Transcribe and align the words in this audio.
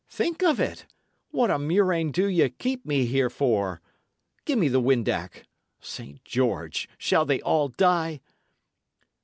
"Think 0.09 0.41
of 0.41 0.59
it! 0.59 0.87
What 1.29 1.51
a 1.51 1.59
murrain 1.59 2.11
do 2.11 2.25
ye 2.25 2.49
keep 2.49 2.87
me 2.87 3.05
here 3.05 3.29
for? 3.29 3.81
Give 4.45 4.57
me 4.57 4.67
the 4.67 4.81
windac. 4.81 5.43
Saint 5.79 6.23
George! 6.25 6.89
shall 6.97 7.23
they 7.23 7.39
all 7.41 7.67
die?" 7.67 8.19